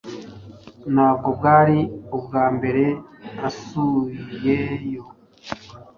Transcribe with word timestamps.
Ntabwo 0.93 1.27
bwari 1.37 1.77
ubwa 2.15 2.45
mbere 2.55 2.83
asuyeyo 3.47 5.03